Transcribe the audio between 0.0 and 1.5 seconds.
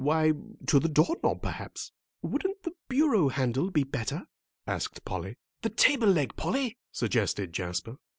"Why, to the door knob,